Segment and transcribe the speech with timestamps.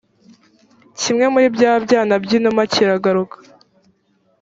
[0.99, 3.37] kimwe muri bya byana by’inuma kiragaruka